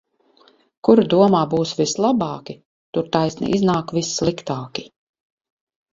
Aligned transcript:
Kur 0.87 1.01
domā 1.13 1.41
būs 1.51 1.73
vislabāki, 1.81 2.57
tur 2.97 3.11
taisni 3.17 3.53
iznāk 3.59 3.97
vissliktāki. 3.99 4.87